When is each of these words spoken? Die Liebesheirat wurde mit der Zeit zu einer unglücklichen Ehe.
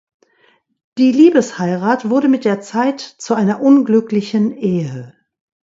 Die 0.97 1.11
Liebesheirat 1.11 2.09
wurde 2.09 2.27
mit 2.27 2.43
der 2.43 2.59
Zeit 2.59 2.99
zu 3.01 3.35
einer 3.35 3.61
unglücklichen 3.61 4.51
Ehe. 4.57 5.13